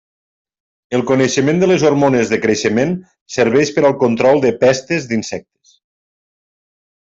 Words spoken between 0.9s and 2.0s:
El coneixement de les